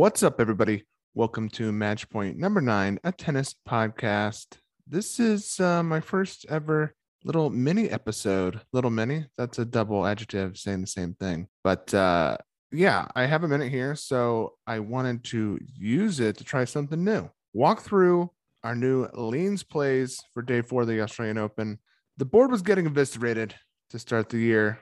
[0.00, 0.84] What's up, everybody?
[1.12, 4.46] Welcome to Match Point number nine, a tennis podcast.
[4.88, 8.62] This is uh, my first ever little mini episode.
[8.72, 11.48] Little mini, that's a double adjective saying the same thing.
[11.62, 12.38] But uh,
[12.72, 13.94] yeah, I have a minute here.
[13.94, 17.28] So I wanted to use it to try something new.
[17.52, 18.30] Walk through
[18.64, 21.78] our new leans plays for day four of the Australian Open.
[22.16, 23.54] The board was getting eviscerated
[23.90, 24.78] to start the year.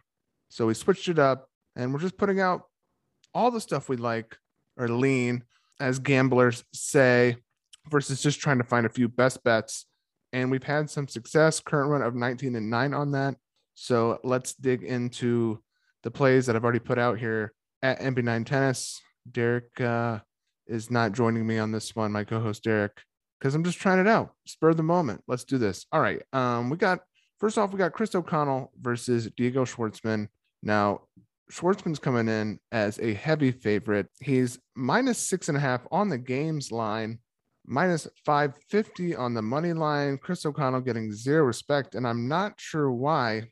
[0.48, 2.66] So we switched it up and we're just putting out
[3.34, 4.38] all the stuff we like
[4.78, 5.44] or lean,
[5.80, 7.36] as gamblers say,
[7.90, 9.86] versus just trying to find a few best bets.
[10.32, 13.36] And we've had some success, current run of 19 and 9 on that.
[13.74, 15.62] So let's dig into
[16.02, 19.00] the plays that I've already put out here at MP9 Tennis.
[19.30, 20.18] Derek uh,
[20.66, 23.02] is not joining me on this one, my co-host Derek,
[23.38, 24.32] because I'm just trying it out.
[24.46, 25.22] Spur the moment.
[25.26, 25.86] Let's do this.
[25.92, 26.22] All right.
[26.32, 27.00] Um, we got
[27.38, 30.28] first off, we got Chris O'Connell versus Diego Schwartzman.
[30.62, 31.02] Now,
[31.50, 34.08] Schwartzman's coming in as a heavy favorite.
[34.20, 37.18] He's minus six and a half on the games line,
[37.66, 40.18] minus 550 on the money line.
[40.18, 41.94] Chris O'Connell getting zero respect.
[41.94, 43.44] And I'm not sure why.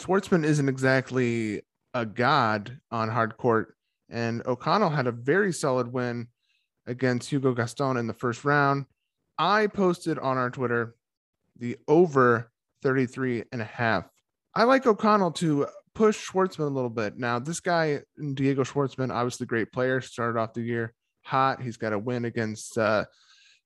[0.00, 1.62] Schwartzman isn't exactly
[1.94, 3.76] a god on hard court.
[4.08, 6.28] And O'Connell had a very solid win
[6.86, 8.86] against Hugo Gaston in the first round.
[9.38, 10.94] I posted on our Twitter
[11.58, 12.50] the over
[12.82, 14.08] 33 and a half.
[14.54, 17.18] I like O'Connell to push Schwartzman a little bit.
[17.18, 18.00] Now, this guy,
[18.34, 21.62] Diego Schwartzman, obviously great player, started off the year hot.
[21.62, 23.04] He's got a win against uh,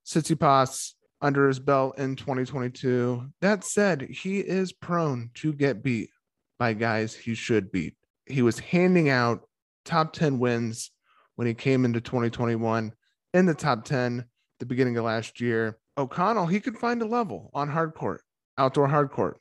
[0.06, 3.28] Tsitsipas under his belt in 2022.
[3.40, 6.10] That said, he is prone to get beat
[6.58, 7.94] by guys he should beat.
[8.26, 9.48] He was handing out
[9.84, 10.90] top 10 wins
[11.36, 12.92] when he came into 2021
[13.34, 14.24] in the top 10
[14.58, 15.78] the beginning of last year.
[15.98, 18.22] O'Connell, he could find a level on hard court,
[18.58, 19.38] outdoor hard court.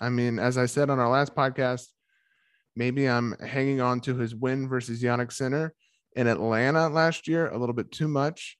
[0.00, 1.86] I mean, as I said on our last podcast,
[2.76, 5.74] maybe I'm hanging on to his win versus Jannik Sinner
[6.14, 8.58] in Atlanta last year a little bit too much.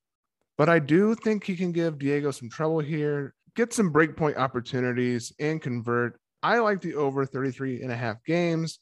[0.58, 5.32] But I do think he can give Diego some trouble here, get some breakpoint opportunities,
[5.38, 6.18] and convert.
[6.42, 8.78] I like the over 33 and a half games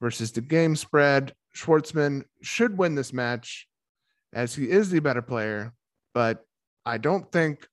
[0.00, 1.34] versus the game spread.
[1.56, 3.66] Schwartzman should win this match
[4.32, 5.72] as he is the better player,
[6.14, 6.44] but
[6.86, 7.66] I don't think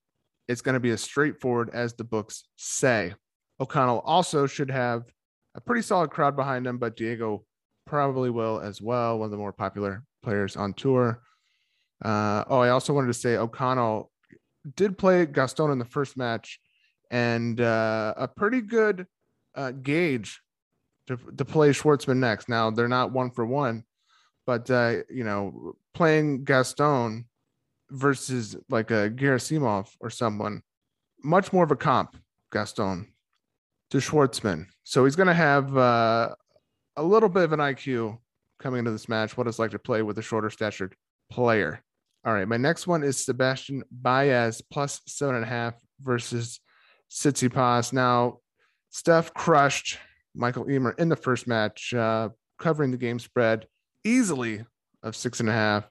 [0.47, 3.13] it's going to be as straightforward as the books say.
[3.59, 5.03] O'Connell also should have
[5.57, 7.43] a pretty solid crowd behind him, but Diego
[7.85, 9.17] probably will as well.
[9.17, 11.21] One of the more popular players on tour.
[12.03, 14.11] Uh, oh, I also wanted to say O'Connell
[14.75, 16.59] did play Gaston in the first match,
[17.09, 19.07] and uh, a pretty good
[19.55, 20.41] uh, gauge
[21.07, 22.49] to, to play Schwartzman next.
[22.49, 23.83] Now they're not one for one,
[24.45, 27.25] but uh, you know, playing Gaston
[27.89, 30.61] versus like a Gerasimov or someone,
[31.23, 32.15] much more of a comp.
[32.51, 33.07] Gaston
[33.91, 34.65] to Schwartzman.
[34.83, 36.35] So he's going to have uh,
[36.95, 38.17] a little bit of an IQ
[38.59, 39.37] coming into this match.
[39.37, 40.95] What it's like to play with a shorter statured
[41.31, 41.83] player.
[42.25, 46.59] All right, my next one is Sebastian Baez plus seven and a half versus
[47.09, 47.93] Tsitsipas.
[47.93, 48.39] Now,
[48.89, 49.99] Steph crushed
[50.35, 53.67] Michael Ymer in the first match, uh, covering the game spread
[54.03, 54.65] easily
[55.03, 55.89] of six and a half.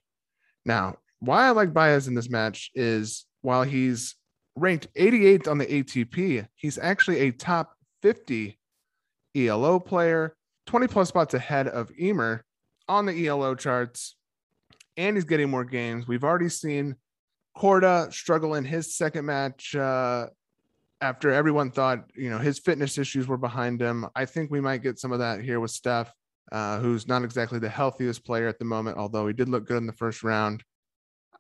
[0.65, 4.15] Now, why I like Baez in this match is while he's
[4.57, 8.59] ranked 88th on the ATP, he's actually a top 50
[9.34, 10.34] ELO player,
[10.67, 12.45] 20 plus spots ahead of Ymer
[12.89, 14.17] on the ELO charts,
[14.97, 16.07] and he's getting more games.
[16.07, 16.97] We've already seen
[17.57, 20.27] Korda struggle in his second match uh,
[21.01, 24.07] after everyone thought you know his fitness issues were behind him.
[24.15, 26.13] I think we might get some of that here with Steph,
[26.53, 29.78] uh, who's not exactly the healthiest player at the moment, although he did look good
[29.78, 30.63] in the first round.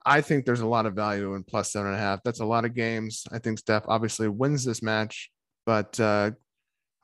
[0.04, 2.20] I think there's a lot of value in plus seven and a half.
[2.24, 3.24] That's a lot of games.
[3.32, 5.30] I think Steph obviously wins this match,
[5.64, 6.30] but uh,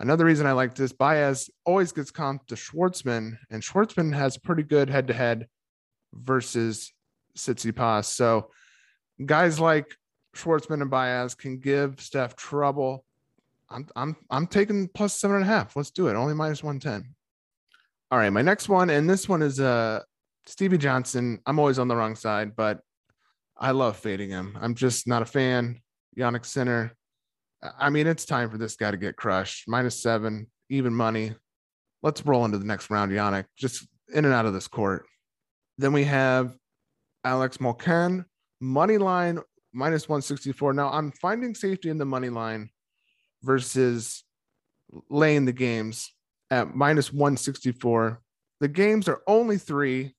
[0.02, 4.64] Another reason I like this, Baez always gets comped to Schwartzman, and Schwartzman has pretty
[4.64, 5.46] good head to head
[6.12, 6.92] versus
[7.38, 8.06] Tsitsipas.
[8.06, 8.50] So
[9.24, 9.86] guys like
[10.34, 13.04] Schwartzman and Baez can give Steph trouble.
[13.70, 15.76] I'm I'm I'm taking plus seven and a half.
[15.76, 16.16] Let's do it.
[16.16, 17.14] Only minus one ten.
[18.10, 20.00] All right, my next one, and this one is uh
[20.46, 21.38] Stevie Johnson.
[21.46, 22.80] I'm always on the wrong side, but
[23.56, 24.58] I love fading him.
[24.60, 25.80] I'm just not a fan.
[26.18, 26.96] Jannik Sinner.
[27.78, 29.68] I mean, it's time for this guy to get crushed.
[29.68, 31.34] Minus seven, even money.
[32.02, 33.44] Let's roll into the next round, Jannik.
[33.56, 35.06] Just in and out of this court.
[35.78, 36.56] Then we have
[37.24, 38.24] Alex Molcan,
[38.60, 39.38] money line
[39.72, 40.72] minus 164.
[40.72, 42.70] Now I'm finding safety in the money line
[43.42, 44.24] versus
[45.08, 46.12] laying the games
[46.50, 48.20] at minus 164.
[48.60, 50.14] The games are only three,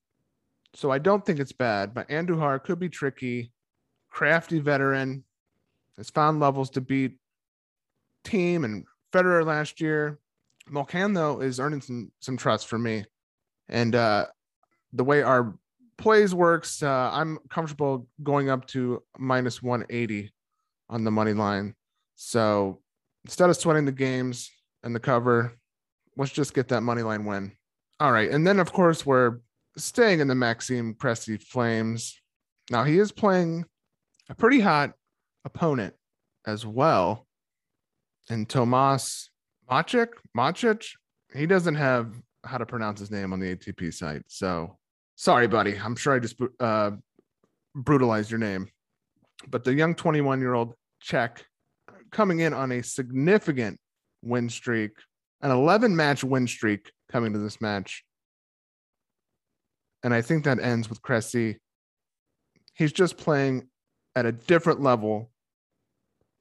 [0.74, 3.52] so I don't think it's bad, but Andujar could be tricky.
[4.10, 5.24] Crafty veteran
[5.96, 7.18] has found levels to beat
[8.24, 10.18] Thiem and Federer last year.
[10.70, 13.04] Molcan though is earning some some trust for me,
[13.68, 14.26] and uh,
[14.92, 15.54] the way our
[15.98, 16.82] plays works.
[16.82, 20.32] Uh, I'm comfortable going up to minus 180
[20.88, 21.74] on the money line.
[22.16, 22.80] So
[23.24, 24.50] instead of sweating the games
[24.82, 25.58] and the cover,
[26.16, 27.52] let's just get that money line win.
[28.00, 28.30] All right.
[28.30, 29.38] And then, of course, we're
[29.76, 32.20] staying in the Maxime Cressy Flames.
[32.70, 33.64] Now, he is playing
[34.28, 34.92] a pretty hot
[35.44, 35.94] opponent
[36.46, 37.26] as well.
[38.30, 39.30] And Tomas
[39.70, 40.86] Macic, Macic,
[41.34, 44.22] he doesn't have how to pronounce his name on the ATP site.
[44.28, 44.76] So
[45.16, 45.78] sorry, buddy.
[45.78, 46.92] I'm sure I just uh,
[47.74, 48.68] brutalized your name.
[49.48, 51.44] But the young 21 year old Czech
[52.10, 53.78] coming in on a significant
[54.22, 54.92] win streak,
[55.42, 58.04] an 11 match win streak coming to this match.
[60.02, 61.58] And I think that ends with Cressy.
[62.74, 63.68] He's just playing
[64.14, 65.30] at a different level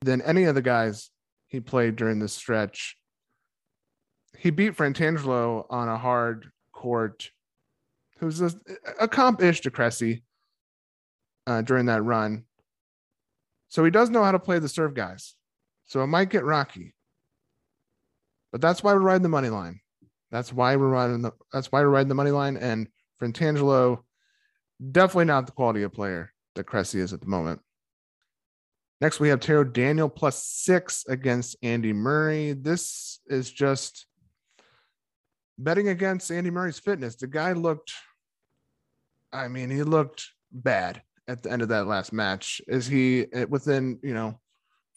[0.01, 1.09] than any of the guys
[1.53, 2.97] he played during this stretch.
[4.35, 7.29] He beat Fratangelo on a hard court,
[8.17, 8.51] who's a,
[8.99, 10.23] a comp ish to Cressy
[11.45, 12.45] uh, during that run.
[13.69, 15.35] So he does know how to play the serve guys.
[15.85, 16.95] So it might get rocky.
[18.51, 19.79] But that's why we're riding the money line.
[20.31, 22.57] That's why we're riding the that's why we're riding the money line.
[22.57, 22.87] And
[23.21, 23.99] Fratangelo,
[24.91, 27.61] definitely not the quality of player that Cressy is at the moment.
[29.03, 32.53] Next, we have Taro Daniel plus six against Andy Murray.
[32.53, 34.05] This is just
[35.57, 37.17] betting against Andy Murray's fitness.
[37.17, 37.91] The guy looked,
[39.33, 42.61] I mean, he looked bad at the end of that last match.
[42.65, 44.39] Is he eh, within, you know,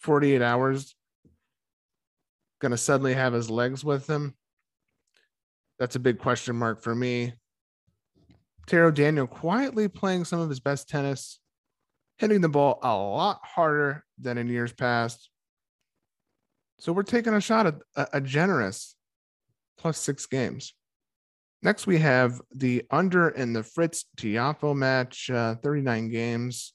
[0.02, 0.94] 48 hours
[2.60, 4.36] going to suddenly have his legs with him?
[5.80, 7.32] That's a big question mark for me.
[8.68, 11.40] Taro Daniel quietly playing some of his best tennis
[12.18, 15.30] hitting the ball a lot harder than in years past.
[16.78, 17.74] So we're taking a shot at
[18.12, 18.96] a, generous
[19.78, 20.74] plus six games.
[21.62, 26.74] Next, we have the under in the Fritz Tiafoe match, uh, 39 games.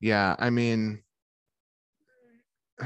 [0.00, 1.02] Yeah, I mean,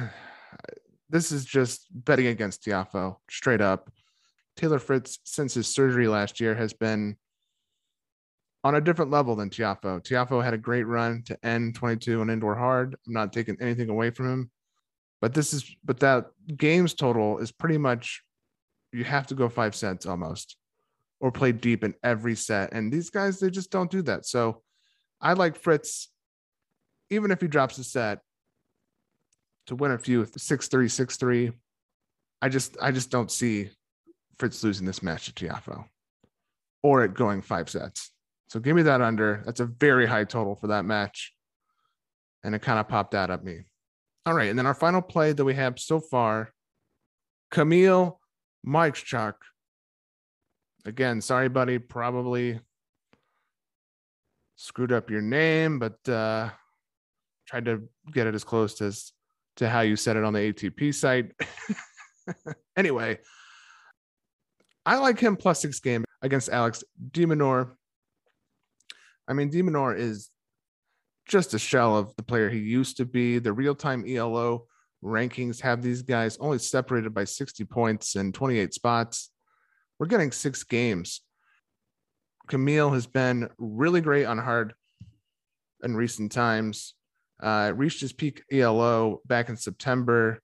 [1.10, 3.90] this is just betting against Tiafoe straight up.
[4.56, 7.16] Taylor Fritz, since his surgery last year, has been
[8.64, 10.02] on a different level than Tiafoe.
[10.02, 12.96] Tiafoe had a great run to end 22 on indoor hard.
[13.06, 14.50] I'm not taking anything away from him,
[15.20, 16.26] but this is but that
[16.56, 18.22] games total is pretty much
[18.92, 20.56] you have to go five sets almost
[21.20, 22.72] or play deep in every set.
[22.72, 24.26] And these guys they just don't do that.
[24.26, 24.62] So
[25.20, 26.10] I like Fritz,
[27.10, 28.20] even if he drops a set
[29.66, 31.52] to win a few six three six three.
[32.40, 33.70] I just I just don't see
[34.38, 35.84] Fritz losing this match to Tiafoe
[36.82, 38.12] or it going five sets.
[38.48, 39.42] So give me that under.
[39.44, 41.34] That's a very high total for that match.
[42.44, 43.64] And it kind of popped out at me.
[44.24, 44.48] All right.
[44.48, 46.52] And then our final play that we have so far
[47.50, 48.20] Kamil
[48.66, 49.34] Majchrzak.
[50.84, 51.78] Again, sorry, buddy.
[51.78, 52.60] Probably
[54.56, 56.50] screwed up your name, but uh,
[57.46, 59.12] tried to get it as close as
[59.56, 61.32] to how you said it on the ATP site.
[62.76, 63.18] anyway,
[64.86, 67.77] I like him plus six game against Alex de Minaur.
[69.28, 70.30] I mean, de Minaur is
[71.26, 73.38] just a shell of the player he used to be.
[73.38, 74.66] The real time ELO
[75.04, 79.30] rankings have these guys only separated by 60 points and 28 spots.
[79.98, 81.20] We're getting six games.
[82.48, 84.72] Kamil has been really great on hard
[85.84, 86.94] in recent times.
[87.40, 90.40] Uh, reached his peak ELO back in September.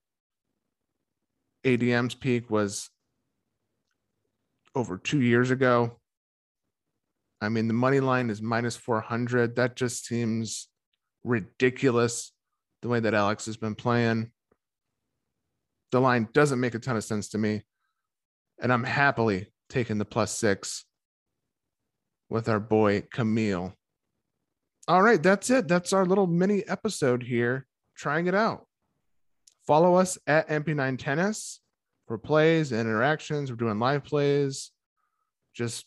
[1.65, 2.89] ADM's peak was
[4.75, 5.99] over two years ago.
[7.45, 9.55] I mean, the money line is minus 400.
[9.55, 10.67] That just seems
[11.23, 12.31] ridiculous
[12.81, 14.31] the way that Alex has been playing.
[15.91, 17.63] The line doesn't make a ton of sense to me.
[18.61, 20.85] And I'm happily taking the plus six
[22.29, 23.73] with our boy Kamil.
[24.87, 25.67] All right, that's it.
[25.67, 28.67] That's our little mini episode here, trying it out.
[29.65, 31.59] Follow us at MP9 Tennis
[32.07, 33.49] for plays and interactions.
[33.49, 34.71] We're doing live plays.
[35.55, 35.85] Just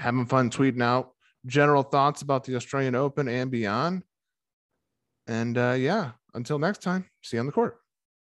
[0.00, 1.12] having fun tweeting out
[1.46, 4.02] general thoughts about the Australian Open and beyond.
[5.26, 7.79] And uh, yeah, until next time, see you on the court.